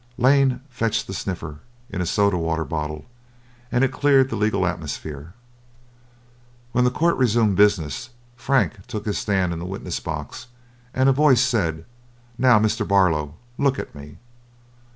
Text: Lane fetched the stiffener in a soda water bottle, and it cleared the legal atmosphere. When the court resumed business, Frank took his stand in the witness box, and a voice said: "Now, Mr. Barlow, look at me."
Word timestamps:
Lane 0.17 0.61
fetched 0.67 1.05
the 1.05 1.13
stiffener 1.13 1.59
in 1.91 2.01
a 2.01 2.07
soda 2.07 2.35
water 2.35 2.65
bottle, 2.65 3.05
and 3.71 3.83
it 3.83 3.91
cleared 3.91 4.31
the 4.31 4.35
legal 4.35 4.65
atmosphere. 4.65 5.35
When 6.71 6.85
the 6.85 6.89
court 6.89 7.17
resumed 7.17 7.55
business, 7.57 8.09
Frank 8.35 8.87
took 8.87 9.05
his 9.05 9.19
stand 9.19 9.53
in 9.53 9.59
the 9.59 9.63
witness 9.65 9.99
box, 9.99 10.47
and 10.91 11.07
a 11.07 11.11
voice 11.13 11.41
said: 11.43 11.85
"Now, 12.35 12.57
Mr. 12.57 12.81
Barlow, 12.87 13.35
look 13.59 13.77
at 13.77 13.93
me." 13.93 14.17